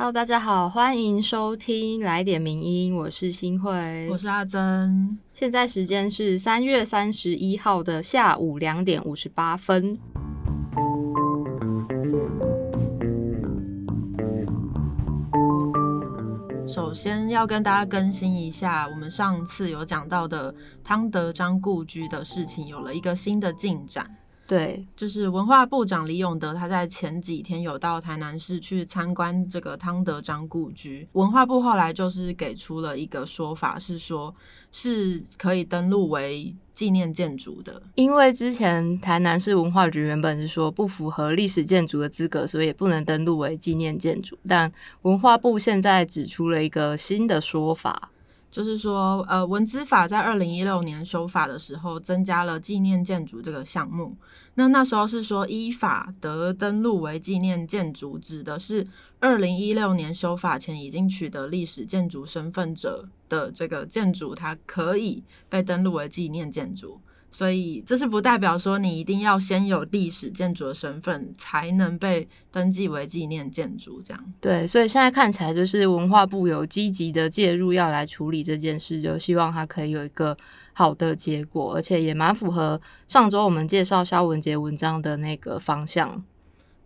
[0.00, 5.18] Hello，大家好，欢迎收听来点名音，我是新慧，我是阿珍。
[5.34, 9.98] 现在时间是三月三十一号的下午两点五十八分。
[16.68, 20.54] 首先要跟大家更新一下，我们上次有讲到的
[20.84, 24.08] 汤德章故居的事情，有了一个新的进展。
[24.48, 31.06] 对，就是文化部长李永德，他在前几天有到台南市去参观这个汤德章故居。
[31.12, 34.34] 文化部后来就是给出了一个说法，是说
[34.72, 37.82] 是可以登录为纪念建筑的。
[37.96, 44.38] 因为之前台南市文化局原本是说不符合历史建筑的资格，所以也不能登录为纪念建筑。
[44.48, 44.72] 但
[45.02, 48.10] 文化部现在指出了一个新的说法。
[48.50, 54.16] 就是说，呃，文资法在二零一六年修法的时候，增加了纪念建筑这个项目。
[54.54, 58.86] 那那时候是说，依法得登录为纪念建筑，指的是
[59.20, 67.00] 二零一六年修法前已经取得历史建筑身份者的这个建筑，它可以被登录为纪念建筑。
[67.30, 74.32] 所以这是不代表说你一定要先有历史建筑的身份才能被登记为纪念建筑，这样。
[74.40, 80.34] 对，所以现在看起来就是文化部有积极的介入，要来处理这件事，就希望它可以有一个
[80.72, 86.24] 好的结果，而且也蛮符合上周我们介绍肖文杰文章的那个方向。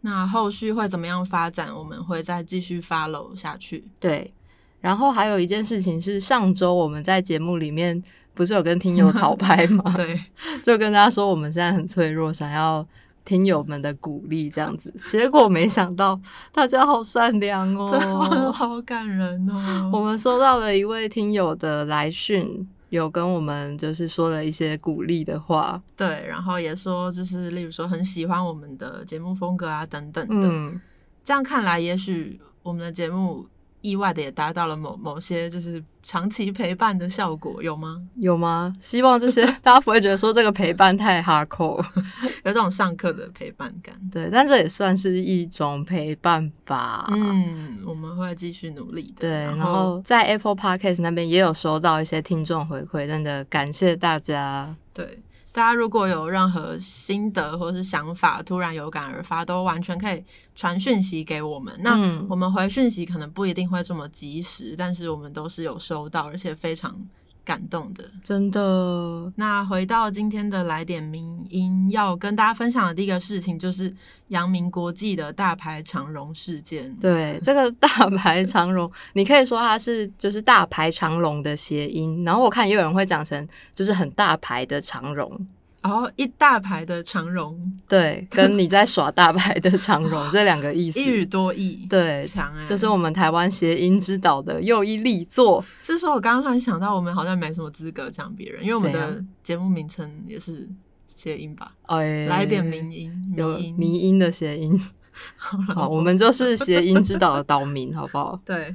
[0.01, 3.85] 那后续会怎么样发展，我们会再继续 follow 下去。
[4.01, 4.33] 对，
[4.81, 8.03] 然后还有一件事情是上周我们在节目里面。
[8.35, 9.83] 不是有跟听友讨拍吗？
[9.97, 10.19] 对，
[10.65, 12.87] 就跟大家说我们现在很脆弱，想要
[13.25, 14.93] 听友们的鼓励这样子。
[15.09, 16.19] 结果没想到
[16.53, 19.91] 大家好善良哦，好感人哦。
[19.93, 25.81] 我们收到了一位听友的来讯，有跟我们就是说了一些鼓励的话。
[25.97, 30.49] 对，然后也说就是例如说很喜欢我们的节目风格啊等等的。
[30.49, 30.81] 嗯，
[31.23, 33.47] 这样看来，也许我们的节目。
[33.83, 38.01] 意外的也达到了某某些就是长期陪伴的效果，有吗？
[38.17, 38.73] 有吗？
[38.81, 41.77] 希望这些大家不会觉得说这个陪伴太哈扣，
[42.45, 43.95] 有这种上课的陪伴感。
[44.11, 47.07] 对，但这也算是一种陪伴吧。
[47.11, 49.21] 嗯，我们会继续努力的。
[49.21, 54.75] 对，然后在 Apple Podcast 那边也有收到一些听众回馈，真的感谢大家。
[54.95, 55.19] 对。
[55.53, 60.25] 大家如果有任何心得或是想法，突然有感而发，都完全可以
[60.55, 61.73] 传讯息给我们。
[61.81, 61.93] 那
[62.29, 66.99] 我们回讯息可能不一定会这么及时，但是我们都是有收到，而且非常。
[67.45, 69.33] 感动的，真的。
[69.37, 73.93] 那回到今天的来点名音，要跟大家分享的第一个事情，就是
[74.29, 76.95] 阳明国际的大牌长荣事件。
[76.97, 85.47] 对，这个大牌长荣， 你可以说它是就是大牌长龙的谐音，然后我看也有人会讲成就是很大牌的长荣。
[85.83, 95.65] 然后一大排的长荣，对， 跟你在耍大牌的长荣这两个意思，一语多义，对，强哎，就是我们台湾谐音之岛的又一力作。
[95.83, 100.69] 是说，我刚刚突然想到，我们好像没什么资格讲别人，因为我们的节目名称也是
[101.17, 101.75] 谐音吧？
[101.87, 104.81] 哎，来点民音，有民音的谐音。
[105.75, 108.41] 好，我们就是谐音之岛的岛民，好不好？
[108.47, 108.75] 对，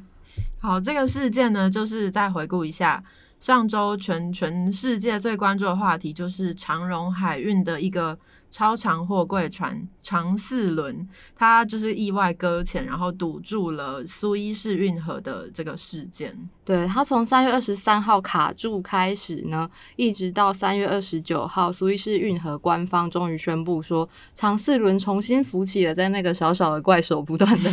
[0.59, 3.03] 好，这个事件呢，就是再回顾一下。
[3.39, 8.17] 上周全全世界最关注的话题就是长荣海运的一个
[8.49, 16.35] 超长货柜船长四轮，它就是意外搁浅，然后堵住了苏伊士运河的这个事件。
[16.63, 27.69] 对，它从三月二十三号卡住开始呢，一直到三月二十九号，苏伊士运河官方终于宣布说长四轮重新浮起了，在那个小小的怪手不断的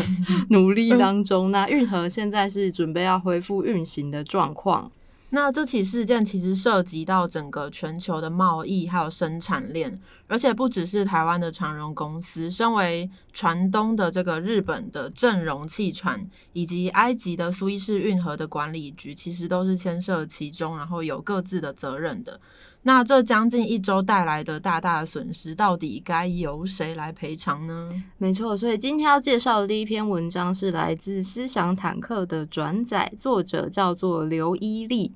[0.50, 4.90] 努力当中，那运河现在是准备要恢复运行的状况。
[5.34, 22.40] 那这起事件其实涉及到整个全球的贸易还有生产链，而且不只是台湾的长荣公司，身为船东的这个日本的正荣汽船，以及埃及的苏伊士运河的管理局，其实都是牵涉其中，然后有各自的责任的。
[22.86, 27.88] 那这将近一周带来的大大的损失，到底该由谁来赔偿呢？
[28.18, 35.12] 没错，所以今天要介绍的第一篇文章是来自思想坦克的转载，作者叫做刘一力，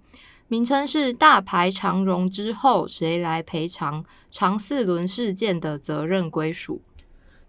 [0.49, 6.81] 名称是《大牌长荣之后谁来赔偿长四轮事件的责任归属》。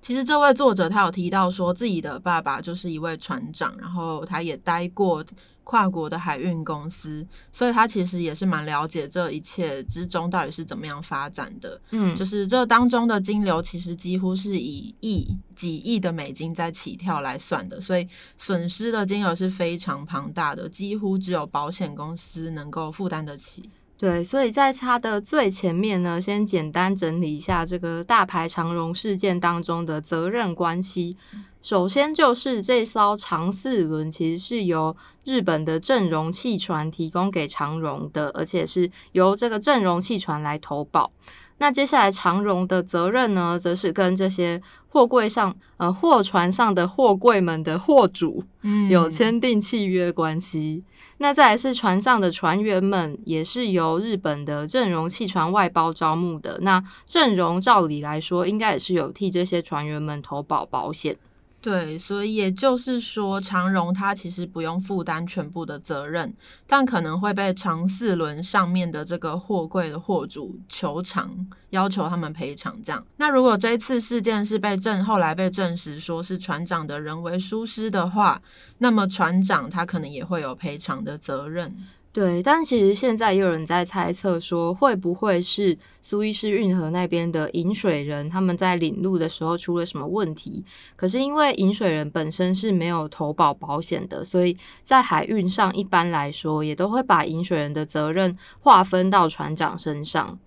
[0.02, 5.24] 其实这位作者他有提到说，自己的爸爸就是一位船长，然后他也待过。
[5.70, 11.80] 跨国的海运公司，所以他其实也是蛮了解这一切之中到底是怎么样发展的。
[11.92, 23.70] 嗯，就是这当中的金流其实几乎是以亿、几亿的美金在起跳来算的，所以损失的金额是非常庞大的，几乎只有保险公司能够负担得起。
[23.96, 31.16] 对，所以在它的最前面呢，先简单整理一下这个大牌长荣事件当中的责任关系。
[31.62, 34.96] 首先就是这艘长四轮其实是由
[35.26, 41.12] 日本的正荣汽船提供给长荣的，而且是由这个正荣汽船来投保。
[41.58, 48.42] 那接下来长荣的责任呢，则是跟这些货柜上呃货船上的货柜们的货主
[48.90, 50.86] 有签订契约关系。
[51.18, 56.58] 那再来是船上的船员们，也是由日本的正荣汽船外包招募的。
[56.62, 61.18] 那正荣照理来说，应该也是有替这些船员们投保保险。
[61.62, 66.34] 对，所以也就是说，长荣它其实不用负担全部的责任，
[66.66, 72.82] 但可能会被长四轮上面的这个货柜的货主求偿，要求他们赔偿。
[72.82, 78.42] 这样，那如果这次事件是被证后来被证实说是船长的人为疏失的话，
[78.78, 81.76] 那么船长他可能也会有赔偿的责任。
[82.20, 90.66] 对，但其实现在也有人在猜测说，会不会是苏伊士运河那边的引水人他们在领路的时候出了什么问题？
[90.98, 100.38] 可是因为引水人本身是没有投保保险的，所以在海运上一般来说也都会把引水人的责任划分到船长身上。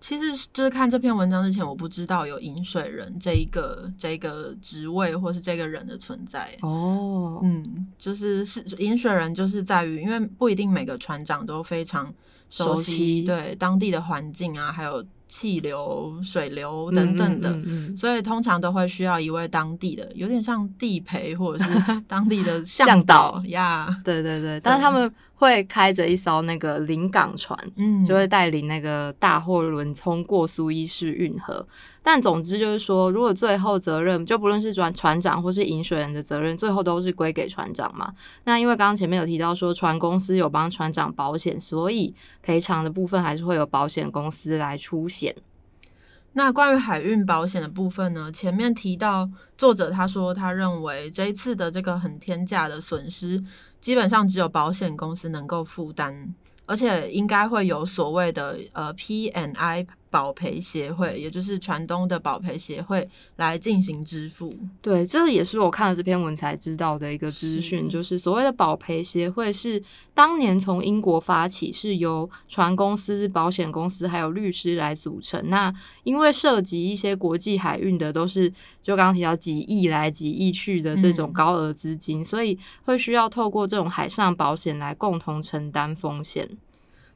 [0.00, 6.56] 其实就是看这篇文章之前，我不知道有饮水人这一个这个职位或是这个人的存在。
[6.62, 12.12] 哦，嗯，就是是饮水人，就是在于，因为不一定每个船长都非常
[12.48, 15.04] 熟悉对当地的环境啊，还有。
[15.30, 17.56] 气流、水流等等的，
[17.96, 21.70] 所以通常都会需要一位当地的，有点像地陪或者是
[22.08, 23.88] 当地的向导呀。
[24.04, 31.64] 对对对， 但是他们会开着一艘那个临港船，嗯，就会带领那个大货轮通过苏伊士运河。
[32.02, 38.10] 但总之就是说，如果最后责任就不论是船船长或是引水人的责任，最后都是归给船长嘛。
[38.44, 45.34] 那因为刚刚前面有提到说，船公司有帮船长保险，所以赔偿的部分还是会有保险公司来出险。
[46.32, 48.30] 那关于海运保险的部分呢？
[48.30, 49.28] 前面提到
[49.58, 53.42] 作者他说，他认为这一次的这个很天价的损失，
[53.80, 56.32] 基本上只有保险公司能够负担，
[56.66, 59.86] 而且应该会有所谓的呃 P and I。
[60.10, 64.52] 保赔协会，也就是船东的保赔协会来进行支付。
[64.82, 75.48] 对，这也是我看了这篇文才知道的一个资讯，就是所谓的保赔协会是当年从英国发起，是由船公司、保险公司还有律师来组成。
[75.48, 75.72] 那
[76.02, 78.52] 因为涉及一些国际海运的，都是
[78.82, 86.48] 就刚刚提到几亿来几亿去的这种高额资金，所以会需要透过这种海上保险来共同承担风险。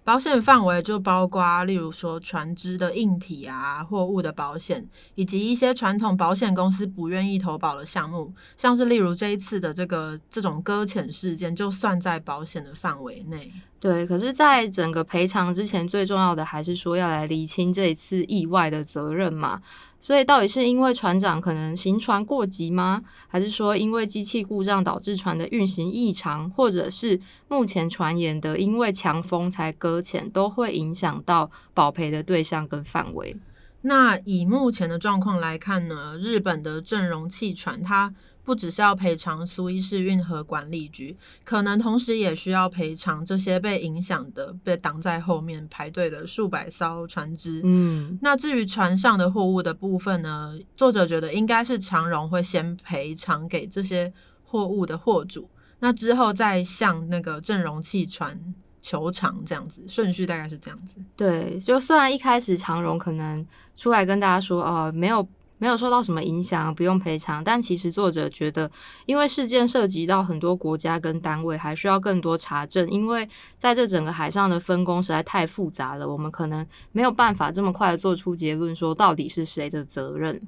[0.05, 13.51] 保险范围就包括，例如说船只的硬体啊、货物的保险，以及一些传统保险公司不愿意投保的项目，像是例如这一次的这个这种搁浅事件，就算在保险的范围内。
[13.81, 19.61] 对，可是，在整个赔偿之前，最重要的还是说要来厘清这一次意外的责任嘛。
[20.05, 23.03] 所以，到底是因为船长可能行船过急吗？
[23.27, 27.19] 还是说因为机器故障导致船的运行异常，或者是
[27.49, 33.35] 目前传言的因为强风才搁浅，都会影响到保赔的对象跟范围？
[33.81, 38.13] 那以目前的状况来看呢，日本的阵容气船它。
[38.45, 47.63] 不只是要赔偿苏伊士运河管理局，可能同时也需要赔偿这些被影响的、被挡在后面排队的数百艘船只。
[47.65, 50.59] 嗯，那至于船上的货物的部分呢？
[50.77, 54.13] 作者觉得应该是长荣会先赔偿给这些
[54.43, 55.49] 货物的货主，
[55.79, 58.39] 那之后再向那个正荣汽船
[58.83, 60.97] 求偿，这样子顺序大概是这样子。
[61.17, 65.27] 对，就虽然一开始长荣可能出来跟大家说，哦，没有。
[65.59, 67.43] 没有受到什么影响，不用赔偿。
[67.43, 68.71] 但其实作者觉得，
[69.07, 72.89] 因为事件涉及到很多国家跟单位，还需要更多查证。
[72.91, 80.43] 因为在这整个海上的分工实在太复杂了，我们可能没有办法这么快的做出结论，说到底是谁的责任。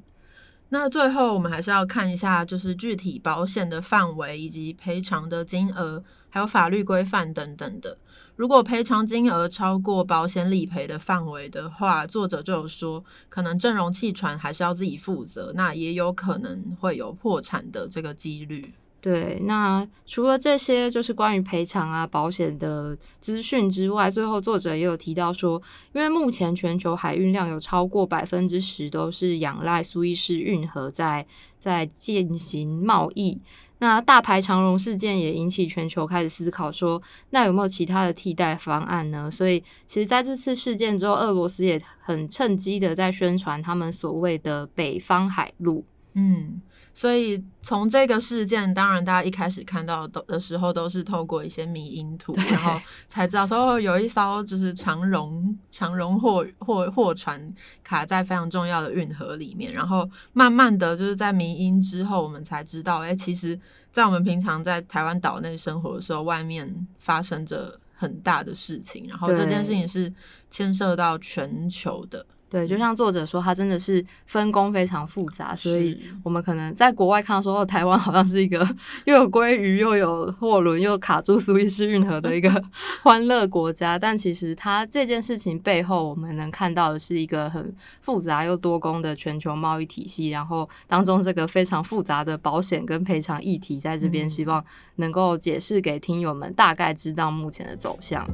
[0.71, 7.97] 那最后我们还是要看一下，就是具体保险的范围以及赔偿的金额，还有法律规范等等的。
[8.37, 18.75] 如果赔偿金额超过保险理赔的范围的话，作者就有说，可能阵容汽船还是要自己负责，那也有可能会有破产的这个几率。
[19.01, 25.63] 对，那除了这些就是关于赔偿啊、保险的资讯之外，最后作者也有提到说，
[25.93, 31.25] 因为目前全球海运量有超过百分之十都是仰赖苏伊士运河在
[31.61, 33.41] 在进行贸易。
[33.79, 39.31] 那大排长龙事件也引起全球开始思考说，那有没有其他的替代方案呢？
[39.31, 45.85] 所以，其实在这次事件之后，俄罗斯也很趁机的在宣传他们所谓的北方海路。
[46.15, 46.61] 嗯。
[46.97, 63.61] 所以从这个事件，当然大家一开始看到的的时候，都是透过一些迷因图，然后才知道说有一艘就是长荣长荣货货货船卡在非常重要的运河里面，然后慢慢的就是在迷因之后，我们才知道，哎，其实，
[63.93, 70.11] 在我们平常在台湾岛内生活的时候，外面发生着很大的事情，然后这件事情是
[70.49, 72.25] 牵涉到全球的。
[72.49, 78.67] 对，就像作者说，他真的是分工非常复杂，所以我们可能在国外看到说，哦，台湾好像是一个
[79.05, 82.63] 又有鲑鱼又有货轮又卡住苏伊士运河的一个
[83.03, 94.65] 欢乐国家，但其实它这件事情背后，我们能看到的是一个很复杂又多工的全球贸易体系，然后当中这个非常复杂的保险跟赔偿议题，在这边希望
[94.97, 98.25] 能够解释给听友们大概知道目前的走向。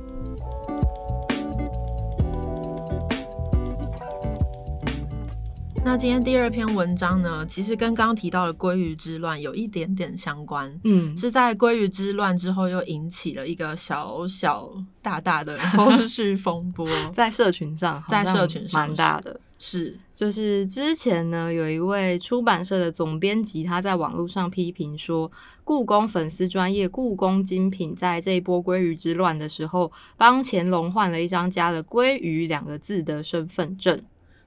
[5.84, 10.72] 那今天第二篇文章呢，其实跟刚刚提到的鲑鱼之乱有一点点相关。
[10.84, 14.70] 嗯，是在鲑鱼之乱之后，又引起了一个小小
[15.02, 19.38] 大大的后续风波， 在社群上，在社群上蛮大的。
[19.58, 25.30] 是，就是之前呢，有一位出版社的总编辑，他在网络上批评说，
[25.64, 34.00] 故宫粉丝专业故宫精品在这一波鲑鱼之乱的时候，帮乾隆换了一张加了“鲑鱼”两个字的身份证。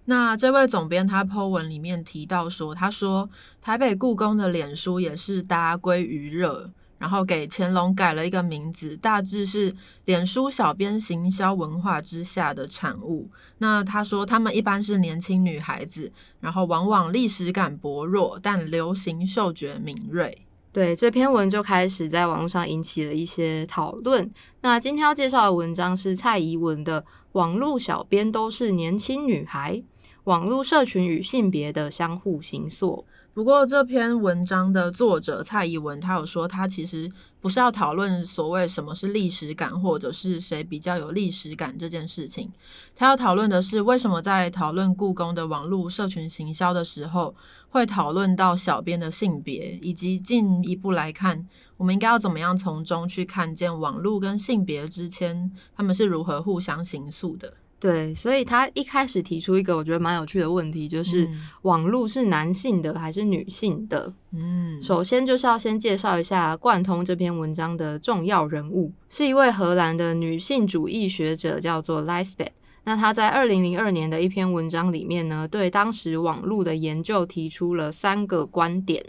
[0.06, 6.70] 那这位总编他 po 文里面提到说，他说台北故宫的脸书也是搭鲑鱼热，
[7.00, 9.74] 然后给乾隆改了一个名字，大致是
[10.06, 13.32] 脸书小编行销文化之下的产物。
[13.58, 20.46] 那他说他们一般是年轻女孩子，然后往往历史感薄弱，但流行嗅觉敏锐。
[20.72, 24.30] 对这篇文就开始在网络上引起了一些讨论。
[24.62, 29.76] 那今天要介绍的文章是蔡怡文的《网络小编都是年轻女孩》。
[30.26, 33.06] 网络社群与性别的相互形塑。
[33.32, 37.08] 不过，这篇文章的作者蔡怡文，他有说，他其实
[37.40, 42.52] 不是要讨论所谓什么是历史感，或者是谁比较有历史感这件事情。
[42.96, 47.36] 他要讨论的是，为什么在讨论故宫的网络社群行销的时候，
[47.70, 51.46] 会讨论到小编的性别，以及进一步来看，
[51.78, 57.54] 我们应该要怎么样从中去看见网络跟性别之间，他们是如何互相形塑的。
[57.78, 61.30] 对，所以他一开始提出一个我觉得蛮有趣的问题，就是
[61.64, 64.12] 网络是男性的还是女性的？
[64.32, 72.50] 嗯，首先就是要先介绍一下贯通这篇文章的重要人物，是一位荷兰的女性主义学者，叫做 Lisbeth。
[72.86, 79.04] 那他在二零零二年的一篇文章里面呢，对当时网络的研究提出了三个观点。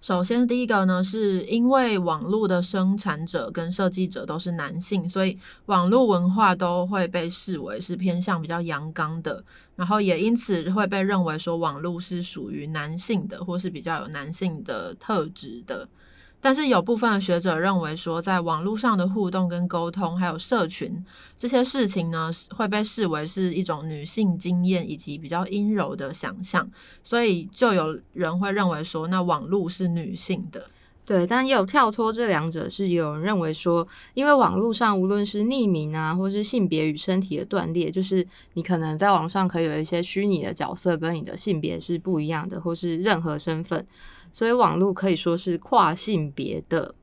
[0.00, 5.36] 首先，第一个呢，是因为网络的生产者跟设计者都是男性，所以
[5.66, 15.88] 网络文化都会被视为是偏向比较阳刚的，然后也因此会被认为说网络是属于男性的，或是比较有男性的特质的。
[16.40, 21.04] 但是有部分的学者认为说，在网络上的互动跟沟通，还有社群
[21.36, 26.70] 这些事情呢，会被视为是一种女性经验以及比较阴柔的想象，
[27.02, 30.64] 所以就有人会认为说，那网络是女性的。
[31.04, 43.86] 对，但也有跳脱这两者，是有人认为说，因为网络上无论是匿名啊，或是性别与身体的断裂，就是你可能在网上可以有一些虚拟的角色，跟你的性别是不一样的，或是任何身份。
[44.38, 46.94] 所以网络可以说是跨性别的。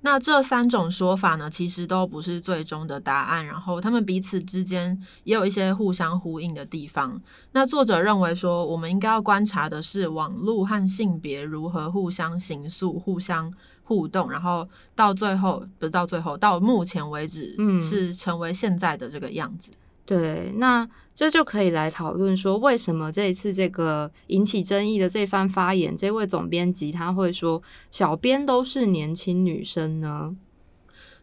[0.00, 7.20] 那这三种说法呢，其实都不是最终的答案，然后他们彼此之间也有一些互相呼应的地方。
[7.52, 13.52] 那作者认为说，我们应该要观察的是网络和性别如何互相形塑、互相
[13.82, 19.72] 互动，然后到最后，不是到最后，到目前为止，嗯，是成为现在的这个样子。
[20.12, 30.36] 对，那这就可以来讨论说，为什么这一次这个引起争议的这番发言，这位总编辑他会说小编都是年轻女生呢？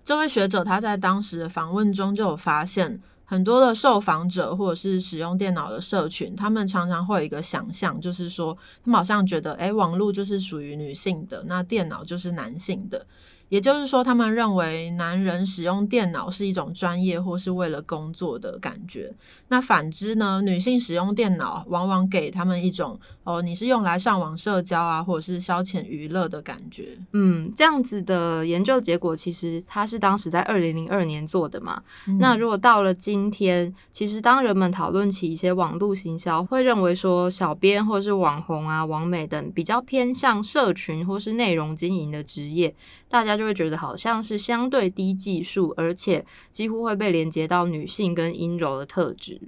[0.03, 13.05] 这位学者他在当时的访问中就有发现，很多的受访者或者是使用电脑的社群，他们常常会有一个想象，就是说他们好像觉得，哎，网络就是属于女性的，那电脑就是男性的。
[13.49, 19.11] 也就是说，他们认为男人使用电脑是一种专业或是为了工作的感觉。
[19.49, 20.41] 那反之呢？
[20.41, 26.97] 女性使用电脑往往给他们一种哦，你是用来上网社交啊，或者是消遣娱乐的感觉。
[27.13, 31.81] 嗯，这样子的研究结果其实它是当时在二零零二年做的嘛。
[32.19, 42.73] 那如果到了今天，其实当人们讨论起一些网络行销，会认为说小编或是网红啊、网美等比较偏向社群或是内容经营的职业，
[43.07, 49.39] 大家就会觉得好像是相对低技术，而且几乎会被连接到女性跟阴柔的特质。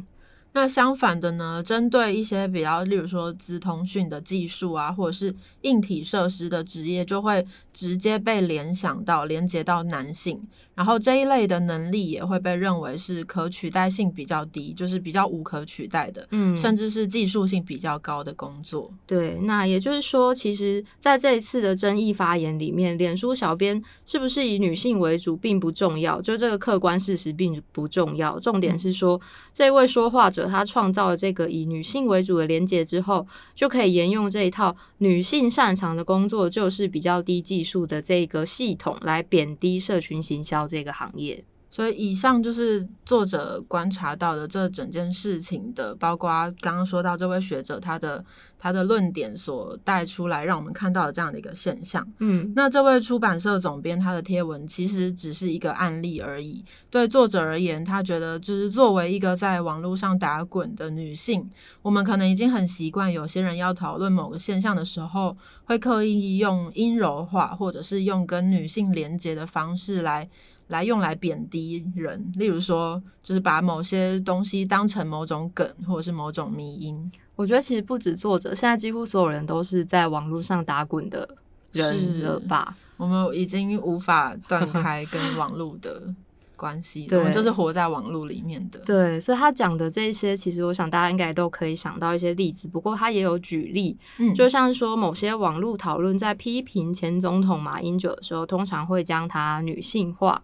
[0.53, 5.33] 那相反的呢，针对一些比较，例如说资通讯的技术啊，或者是
[5.63, 10.41] 硬体设施的职业，就会直接被联想到连接到男性。
[10.73, 18.91] 然后这一类的能力也会被认为是可取代性比较低，就是比较无可取代的，嗯，甚至是技术性比较高的工作。
[19.05, 29.19] 对，那也就是说，其实在这一次的争议发言里面，脸书小编是不是以女性为主并不重要，就这个客观事实并不重要，重点是说
[29.53, 40.60] 这位说话者他创造了这个以女性为主的连结之后，就可以沿用这一套女性擅长的工作就是比较低技术的这个系统来贬低社群行销。
[40.67, 48.23] 这个行业，所以以上就是作者观察到的这整件事情的，包括刚刚说到这位学者他的
[48.59, 52.07] 他的论点所带出来，让我们看到的这样的一个现象。
[52.19, 56.63] 嗯，那这位出版社总编他的贴文其实只是一个案例而已。
[56.91, 61.49] 对作者而言，他觉得就是作为一个在网络上打滚的女性，
[61.81, 70.29] 我们可能已经很习惯，有些人要讨论某个现象的时候，会刻意用阴柔化，或者是用跟女性连接的方式来。
[70.71, 77.11] 来用来贬低人，例如说，就是把某些东西当成某种梗，或者是某种迷因。
[77.35, 81.27] 我觉得其实不止作者，现在几乎所有人都是在网络上打滚的
[81.71, 82.75] 人了吧？
[82.97, 86.13] 我们已经无法断开跟网络的
[86.55, 88.79] 关系，我们就是活在网络里面的。
[88.85, 92.67] 对，所以他讲的这些，其实我想大家应该都可以想到一些例子。
[92.67, 100.43] 不过他也有举例，嗯，就像说某些网络讨论在批评前总统马英九的时候，通常会将他女性化。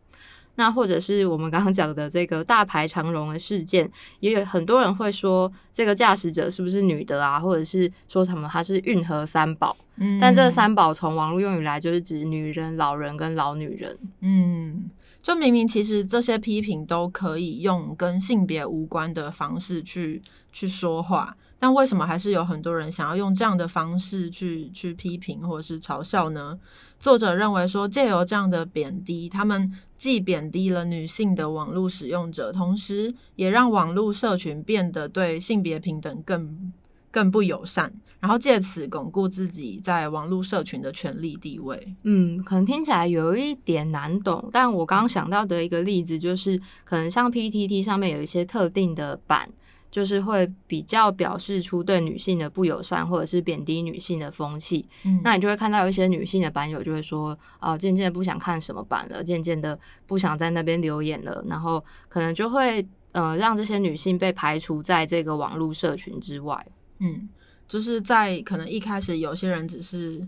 [0.57, 9.77] 那或者是我们刚刚讲的这个大排长龙的事件，也有很多人会说这个驾驶者是不是女的啊，或者是说什么她是运河三宝。
[9.97, 13.97] 嗯，但这三宝从网络用语来就是指女人、老人跟老女人。
[14.21, 14.89] 嗯，
[15.21, 20.21] 就明明其实这些批评都可以用跟性别无关的方式去
[20.51, 21.35] 去说话。
[21.59, 26.59] 但为什么还是有很多人想要用这样的方式去去批评或者是嘲笑呢？
[26.99, 36.71] 作者认为说，借由这样的贬低，他们既贬低了女性的网络使用者，同时也让网络社群变得对性别平等更
[37.11, 41.95] 更不友善，然后借此巩固自己在网络社群的权力地位。
[42.03, 49.49] 嗯，可能听起来有一点难懂，但我刚刚想到的一个例子就是，可能像 PTT 上面有一些特定的版。
[49.89, 54.87] 就是会比较表示出对女性的不友善，或者是贬低女性的风气。
[55.05, 66.65] 嗯，那你就会看到有一些女性的版友就会说，啊，渐渐不想看什么版了，渐渐的不想在那边留言了，然后可能就会呃让这些女性被排除在这个网络社群之外。
[66.99, 67.29] 嗯，
[67.67, 70.21] 就是在可能一开始有些人只是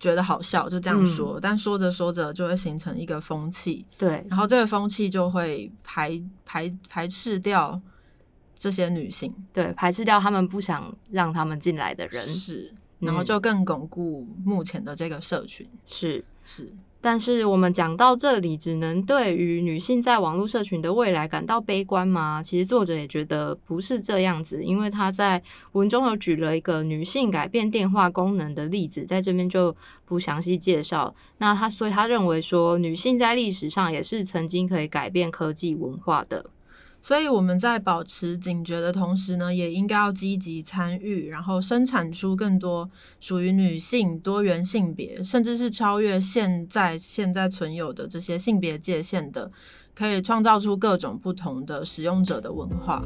[0.00, 3.86] 觉得好笑，就这样说，但说着说着就会形成一个风气。
[3.96, 7.80] 对，然后这个风气就会排排排斥掉。
[8.62, 16.72] 这些女性对排斥掉他们不想让他们进来的人是，然后就更巩固目前的这个社群是是。
[17.00, 22.40] 但是我们讲到这里，只能对于女性在网络社群的未来感到悲观吗？
[22.40, 31.12] 其实作者也觉得不是这样子，因为他在文中有举了一个女性改变电话功能的例子，在这边就不详细介绍。
[31.38, 36.46] 那他所以他认为说，女性在历史上也是曾经可以改变科技文化的。
[37.04, 42.88] 所以我们在保持警觉的同时呢，也应该要积极参与，然后生产出更多
[43.18, 49.50] 属于女性多元性别，甚至是超越现在现在存有的这些性别界限的，
[49.96, 53.02] 可以创造出各种不同的使用者的文化。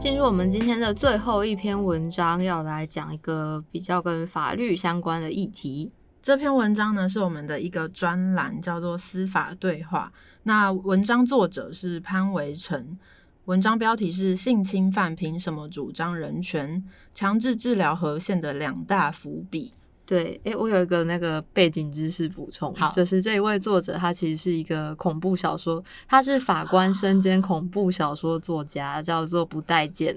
[0.00, 5.92] 进入我们今天的最后一篇文章，要来讲一个比较跟法律相关的议题。
[6.28, 10.12] 这篇文章呢是我们的一个专栏，叫做“司法对话”。
[10.44, 12.98] 那文章作者是潘维成，
[13.46, 16.84] 文章标题是“性侵犯凭什么主张人权？
[17.14, 19.72] 强制治疗和宪的两大伏笔”。
[20.04, 30.14] 对，诶，我有一个那个背景知识补充，就是这一位作者他其实是一个恐怖小说，他是法官身兼恐怖小说作家，叫做不待见。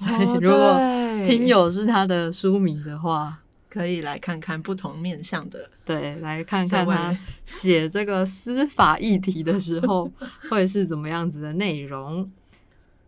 [0.42, 0.80] 如果
[1.24, 3.38] 听友是他的书迷的话。
[3.74, 10.08] 可以来看看不同面向的，对，来看看他写这个司法议题的时候
[10.48, 12.30] 会是怎么样子的内容。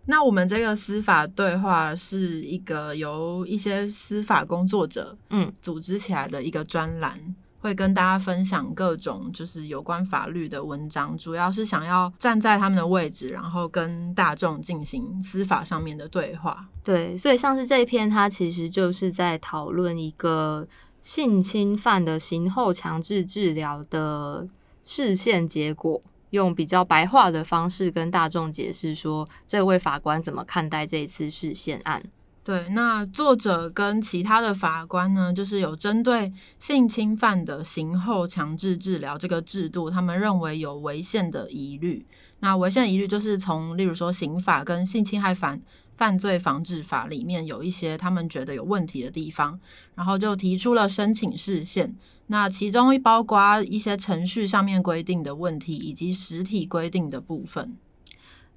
[0.07, 7.37] 那我们这个司法对话是一个由一些司法工作者嗯组织起来的一个专栏。
[7.59, 16.69] 会跟大家分享各种就是有关法律的文章，主要是想要站在他们的位置，然后跟大众进行司法上面的对话。
[16.85, 20.67] 对，所以像是这一篇，它其实就是在讨论一个
[21.03, 24.47] 性侵犯的刑后强制治疗的
[24.85, 26.03] 视线结果。
[26.31, 32.03] 用比较白话的方式跟大众解释说，这位法官怎么看待这一次视线案。
[32.47, 42.07] 对，那作者跟其他的法官呢，就是有针对性侵犯的刑后强制治疗这个制度，他们认为有违宪的疑虑。
[42.39, 45.61] 那违宪疑虑就是从例如说刑法跟性侵害犯
[45.97, 49.59] 犯罪防治法里面有一些他们觉得有问题的地方，
[49.97, 51.97] 然后就提出了申请释宪。
[52.29, 57.77] 那其中一包括一些程序上面规定的问题，以及实体规定的部分。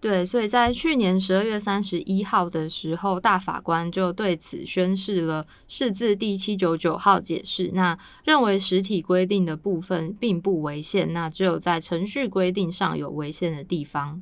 [0.01, 14.21] 对，所以在去年十二月三十一号的时候，大法官就对此宣示了释字第七九九号解释，那认为实体规定的部分并不违宪，那只有在程序规定上有违宪的地方。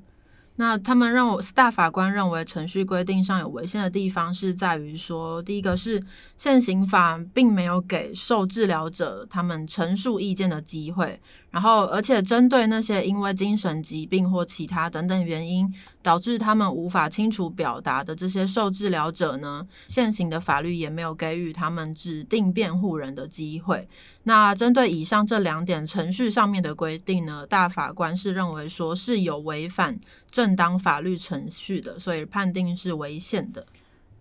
[0.60, 6.04] 那他们认为大法官认为程序规定上有违宪的地方，是在于说，第一个是
[6.36, 11.22] 现行法并没有给受治疗者他们陈述意见的机会。
[11.58, 15.67] 然后，而且针对那些因为精神疾病或其他等等原因
[16.04, 23.89] 导致他们无法清楚表达的这些受治疗者呢，现行的法律也没有给予他们指定辩护人的机会。
[24.22, 33.65] 那针对以上这两点程序上面的规定呢，大法官是认为说是有违反正当法律程序的，所以判定是违宪的。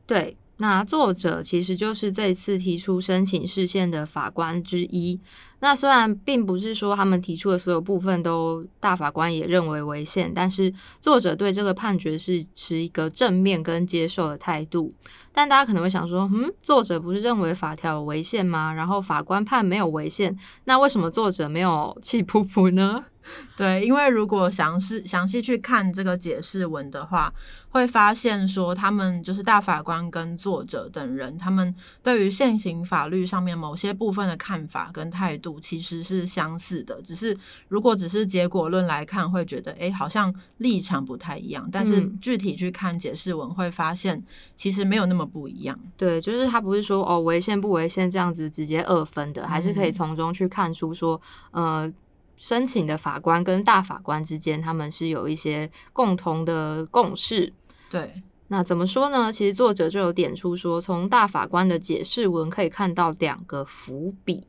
[0.06, 0.38] 对。
[0.58, 5.20] 那作者其实就是这次提出申请释宪的法官之一。
[5.60, 14.92] 那虽然并不是说他们提出的所有部分都大法官也认为违宪，但是作者对这个判决是持一个正面跟接受的态度。
[15.32, 18.72] 但大家可能会想说，嗯，作者不是认为法条有违宪吗？
[18.72, 23.04] 然后法官判没有违宪，那为什么作者没有气噗噗呢？
[23.56, 27.30] 对，因为如果详细详细去看这个解释文的话，
[27.70, 37.36] 会发现说他们就是大法官跟作者等人，他们对于现行法律上面某些部分的看法跟态度其实是相似的，只是
[37.68, 44.22] 如果只是结果论来看，会觉得哎好像立场不太一样，但是具体去看解释文，会发现
[44.54, 45.78] 其实没有那么不一样。
[45.96, 51.20] 对，就是他不是说哦违宪不违宪这样子直接二分的，还是可以从中去看出说
[51.52, 51.92] 呃。
[52.38, 57.50] 申请的法官跟大法官之间，他们是有一些共同的共识。
[57.88, 59.32] 对，那怎么说呢？
[59.32, 64.46] 其实作者就有点出说，从大法官的解释文可以看到两个伏笔。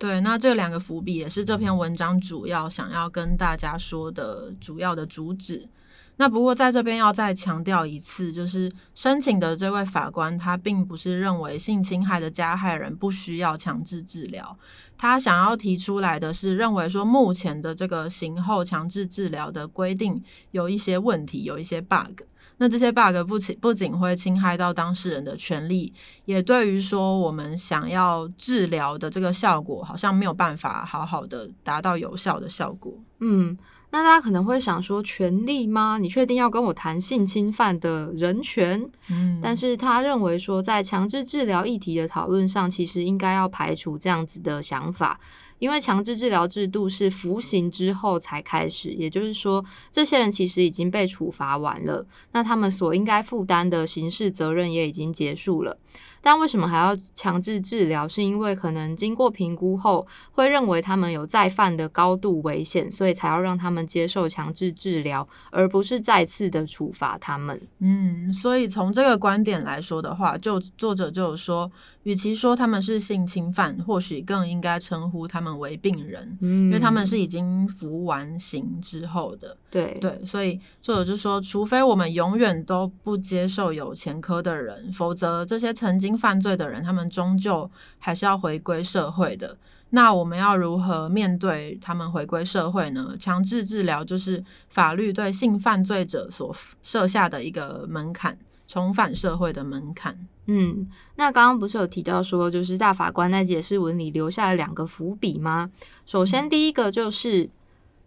[0.00, 5.68] 对，那这两个伏笔也是这篇文章主要想要跟大家说的主要的主旨。
[6.16, 14.56] 那不过在这边要再强调一次，就是申请的这位法官，他并不是认为性侵害的加害人不需要强制治疗，
[14.96, 22.22] 他想要提出来的是认为说目前的这个刑后强制治疗的规定有一些问题，有一些 bug。
[22.60, 25.92] 那这些 bug 不仅不仅会侵害到当事人的权利，
[26.26, 32.94] 也对于说我们想要治疗的这个效果，好像没有办法好好的达到有效的效果。
[33.18, 33.58] 嗯。
[33.92, 35.98] 那大家可能会想说，权利吗？
[35.98, 38.88] 你确定要跟我谈性侵犯的人权？
[39.08, 45.18] 嗯，但是他认为说，在强制治疗议题的讨论上，其实应该要排除这样子的想法。
[45.60, 55.78] 因为强制治疗制度是服刑之后才开始，也就是说，这些人其实已经被处罚完了，那他们所应该负担的刑事责任也已经结束了。
[56.22, 58.06] 但为什么还要强制治疗？
[58.06, 67.60] 是因为可能经过评估后，会认为他们有再犯的高度危险，所以才要让他们接受强制治疗，而不是再次的处罚他们。
[67.78, 71.70] 嗯，所以从这个观点来说的话，就作者就有说。
[72.04, 89.56] 与其说他们是性侵犯，或许更应该称呼他们为病人，嗯，因为他们是已经服完刑之后的，对对，所以作者就说，除非我们永远都不接受有前科的人，否则这些曾经犯罪的人，他们终究还是要回归社会的。
[89.90, 93.16] 那我们要如何面对他们回归社会呢？
[93.18, 98.38] 强制治疗就是法律对性犯罪者所设下的一个门槛。
[98.66, 100.16] 重返社会的门槛。
[100.46, 105.68] 嗯，那刚刚不是有提到说，就是大法官在解释文里留下了两个伏笔吗？
[106.06, 107.50] 首先，第一个就是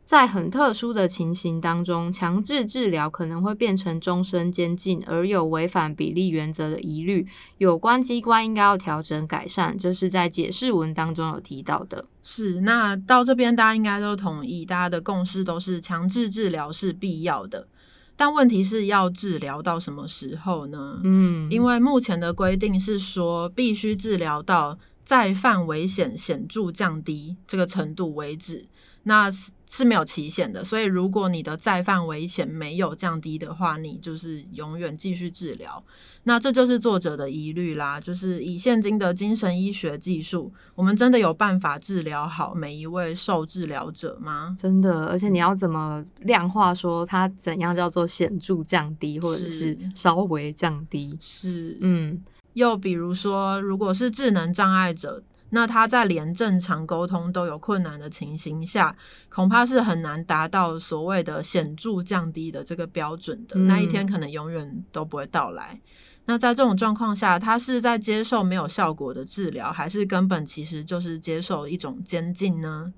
[0.05, 7.25] 在很特殊的情形当中，强制治疗可能会变成终身监禁，而有违反比例原则的疑虑，
[7.57, 9.77] 有关机关应该要调整改善。
[9.77, 12.05] 这是在解释文当中有提到的。
[12.21, 17.67] 是，那到这边大家应该都同意，大家的共识都是强制治疗是必要的。
[18.15, 20.99] 但问题是要治疗到什么时候呢？
[21.03, 28.67] 嗯，因为目前的规定是说，必须治疗到再犯危险显著降低这个程度为止。
[29.03, 35.83] 那是是没有期限的，所以如果你的再犯危险没有降低的话，你就是永远继续治疗。
[36.25, 44.55] 那这就是作者的疑虑啦，就是以现今的精神医学技术，我们真的有办法治疗好每一位受治疗者吗？
[44.57, 51.17] 真的，而且你要怎么量化说它怎样叫做显著降低，或者是稍微降低？
[51.19, 52.21] 是，嗯，
[52.53, 55.23] 又比如说，如果是智能障碍者。
[55.55, 58.95] 那他在连正常沟通都有困难的情形下，
[59.29, 63.59] 恐怕是很难达到所谓的显著降低的这个标准的。
[63.59, 65.79] 那一天可能永远都不会到来。
[66.25, 72.91] 那在这种状况下，他是在接受没有效果的治疗，还是根本其实就是接受一种监禁呢？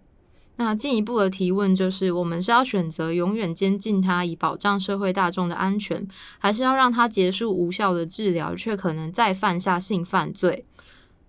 [0.56, 6.08] 那进一步的提问就是：我们是要选择永远监禁他，以保障社会大众的安全，
[6.40, 10.66] 还是要让他结束无效的治疗，却可能再犯下性犯罪？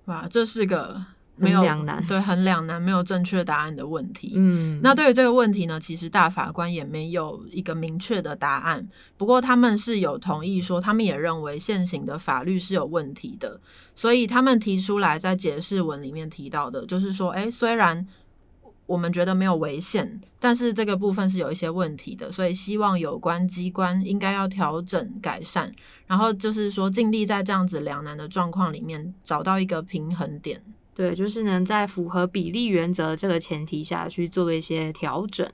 [0.04, 1.15] 哇，这是个。
[1.38, 4.33] 没有两难，对，很两难，没有正确答案的问题。
[4.37, 8.88] 嗯，那对于这个问题呢，其实大法官也没有一个明确的答案。
[9.18, 13.61] 不过他们是有同意说，他们也认为现行的法律是有问题的，
[13.94, 18.07] 所以他们提出来在解释文里面提到的，就是说，哎，虽然
[18.87, 25.70] 我们觉得没有违宪，但是这个部分是有一些问题的，所以希望有关机关应该要调整改善，
[26.07, 30.62] 然后就是说尽力在这样子两难的状况里面找到一个平衡点。
[30.96, 35.46] 对，就是能在符合比例原则这个前提下去做一些调整。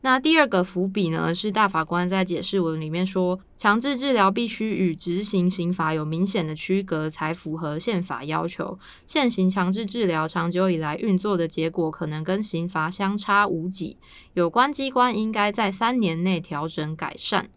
[0.00, 8.78] 那第二个伏笔呢，是大法官在解释文里面说，强制治疗必须与执行刑法有明显的区隔，才符合宪法要求。
[9.06, 13.96] 现行强制治疗长久以来运作的结果，可能跟刑罚相差无几。
[14.34, 17.50] 有关机关应该在三年内调整改善。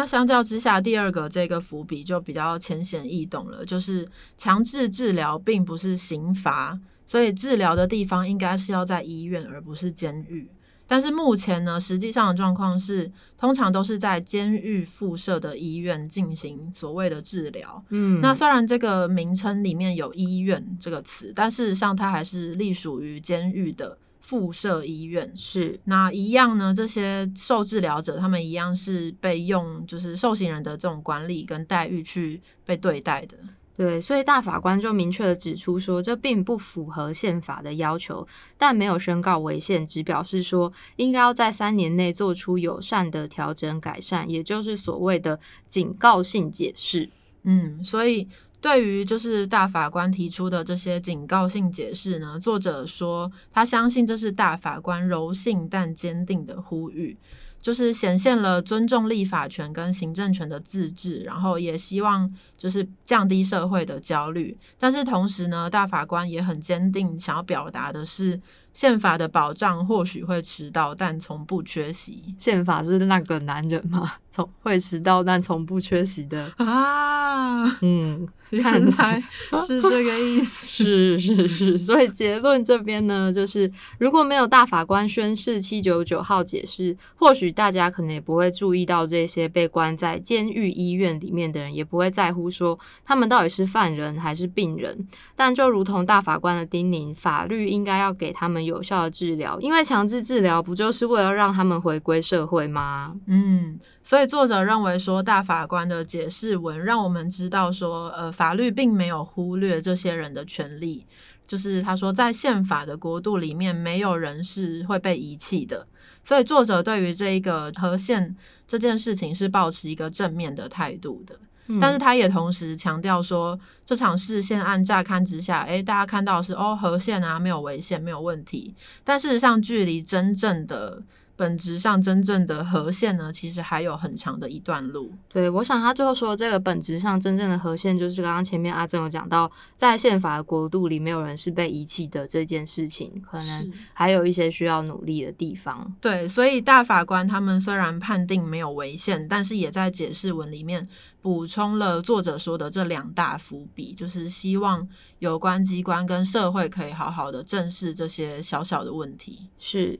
[0.00, 4.08] 那相较之下，第二个这个伏笔就比较浅显易懂了，就是
[4.38, 10.48] 强制治疗并不是刑罚，所以治疗的地方应该是要在医院，而不是监狱。
[10.86, 17.84] 但是目前呢，实际上的状况是，通常都是在监狱附设的医院进行所谓的治疗。
[17.90, 23.98] 嗯，那虽然这个名称里面有“医院”这个词，但事实上它还是隶属于监狱的。
[24.20, 26.72] 附设医院是那一样呢？
[26.72, 33.36] 这些受治疗者，他们一样是被用就是受刑人的这种管理跟待遇去被对待的。
[33.76, 38.26] 对，所以大法官就明确的指出说，这并不符合宪法的要求，
[38.58, 47.08] 但没有宣告违宪，只表示说应该要在三年内做出友善的调整改善，也就是所谓的警告性解释。
[47.44, 48.28] 嗯，所以。
[48.60, 57.16] 对于就是大法官提出的这些警告性解释呢，作者说他相信这是大法官柔性但坚定的呼吁，
[57.60, 64.58] 就是显现了尊重立法权跟行政权的自治，然后也希望就是降低社会的焦虑。
[64.78, 68.40] 但是同时呢，大法官也很坚定想要表达的是。
[68.72, 72.34] 宪法的保障或许会迟到，但从不缺席。
[72.38, 74.12] 宪法是那个男人吗？
[74.30, 77.64] 从会迟到，但从不缺席的啊？
[77.82, 79.20] 嗯，原来
[79.66, 80.68] 是这个意思。
[80.68, 95.08] 是是是，所以结论这边呢，就是如果没有大法官宣誓七九九号解释，或许大家可能也不会注意到这些被关在监狱医院里面的人，也不会在乎说他们到底是犯人还是病人。
[95.34, 98.60] 但就如同大法官的叮咛，法律应该要给他们。
[98.70, 103.14] 有效的治疗，因为强制治疗不就是为了让他们回归社会吗？
[103.26, 111.06] 嗯，所以作者认为说，大法官的解释文让我们知道说，呃，法律并没有忽略这些人的权利。
[111.46, 115.84] 就是他说，在宪法的国度里面，没有人是会被遗弃的。
[116.22, 118.36] 所以作者对于这一个和宪
[118.68, 121.40] 这件事情是保持一个正面的态度的。
[121.78, 128.74] 但是他也同时强调说，这场事件案乍看之下，诶，大家看到是哦，和线啊，没有违宪，没有问题。
[129.04, 131.02] 但事实上，距离真正的。
[131.40, 135.10] 本质上真正的和线呢，其实还有很长的一段路。
[135.26, 145.90] 对，我想他最后说这个本质上真正的和线，就是刚刚前面阿正有讲到，在宪法的国度里，没有人是被遗弃的这件事情，可能还有一些需要努力的地方。
[145.98, 150.86] 对，所以大法官他们虽然判定没有违宪，但是也在解释文里面
[151.22, 154.86] 补充了作者说的这两大伏笔，就是希望
[155.20, 159.48] 有关机关跟社会可以好好的正视这些小小的问题。
[159.58, 159.98] 是。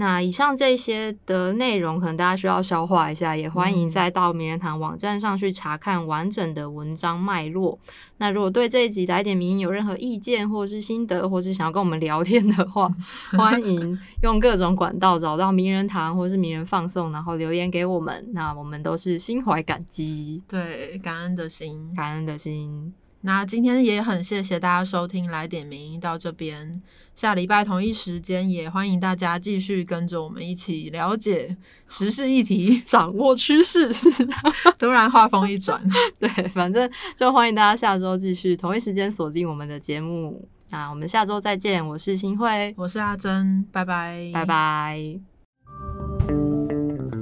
[0.00, 7.78] 那以上这些的内容，可能大家需要消化一下，也欢迎再到名人堂网站上去查看完整的文章脉络。
[8.16, 12.90] 那如果对这一集来点名有任何意见，或是心得，或是想要跟我们聊天的话，
[13.32, 18.26] 欢 迎用各种管道找到名人堂或是名人放送，然后留言给我们。
[18.32, 22.94] 那我们都是心怀感激，对，感恩的心，感恩的心。
[23.22, 26.80] 那今天也很谢谢大家收听《来点名》到这边，
[27.14, 31.54] 下礼拜同一时间也欢迎大家继续跟着我们一起了解
[31.86, 33.90] 时事议题， 掌握趋势。
[34.78, 35.82] 突然话锋一转，
[36.18, 40.48] 对，反正就欢迎大家下周继续同一时间锁定我们的节目。
[40.70, 45.20] 那我们下周再见，我是新慧，我是阿珍，拜拜，拜拜。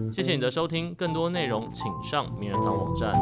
[0.08, 3.12] 谢谢你的收听，更多内容请上名人堂网站。